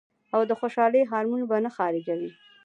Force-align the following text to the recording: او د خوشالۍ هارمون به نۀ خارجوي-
او 0.35 0.41
د 0.49 0.51
خوشالۍ 0.59 1.01
هارمون 1.11 1.41
به 1.49 1.57
نۀ 1.63 1.69
خارجوي- 1.77 2.29